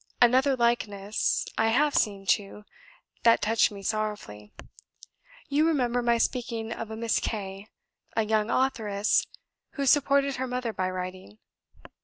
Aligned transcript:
Another 0.19 0.55
likeness 0.55 1.45
I 1.59 1.67
have 1.67 1.93
seen, 1.93 2.25
too, 2.25 2.63
that 3.21 3.39
touched 3.39 3.69
me 3.71 3.83
sorrowfully. 3.83 4.51
You 5.47 5.67
remember 5.67 6.01
my 6.01 6.17
speaking 6.17 6.71
of 6.71 6.89
a 6.89 6.95
Miss 6.95 7.19
K., 7.19 7.67
a 8.17 8.23
young 8.25 8.49
authoress, 8.49 9.27
who 9.73 9.85
supported 9.85 10.37
her 10.37 10.47
mother 10.47 10.73
by 10.73 10.89
writing? 10.89 11.37